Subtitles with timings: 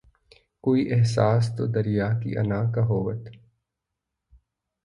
[0.63, 3.21] کوئی احساس تو دریا کی انا کا ہوت